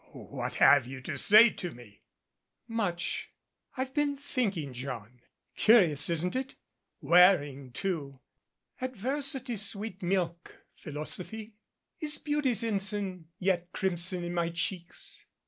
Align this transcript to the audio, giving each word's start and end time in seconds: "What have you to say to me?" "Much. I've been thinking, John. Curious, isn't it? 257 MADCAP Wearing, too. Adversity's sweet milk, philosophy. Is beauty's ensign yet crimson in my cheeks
"What 0.13 0.55
have 0.55 0.87
you 0.87 0.99
to 1.01 1.15
say 1.15 1.51
to 1.51 1.69
me?" 1.69 2.01
"Much. 2.67 3.29
I've 3.77 3.93
been 3.93 4.17
thinking, 4.17 4.73
John. 4.73 5.21
Curious, 5.55 6.09
isn't 6.09 6.35
it? 6.35 6.55
257 7.01 7.03
MADCAP 7.03 7.11
Wearing, 7.11 7.71
too. 7.71 8.19
Adversity's 8.81 9.61
sweet 9.61 10.01
milk, 10.01 10.63
philosophy. 10.75 11.53
Is 11.99 12.17
beauty's 12.17 12.63
ensign 12.63 13.27
yet 13.37 13.71
crimson 13.73 14.23
in 14.23 14.33
my 14.33 14.49
cheeks 14.49 15.27